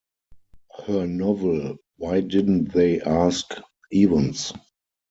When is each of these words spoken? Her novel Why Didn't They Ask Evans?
Her 0.87 1.05
novel 1.05 1.77
Why 1.97 2.21
Didn't 2.21 2.73
They 2.73 3.01
Ask 3.01 3.53
Evans? 3.93 4.51